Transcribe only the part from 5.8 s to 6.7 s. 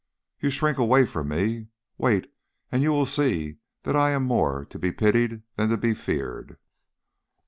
feared.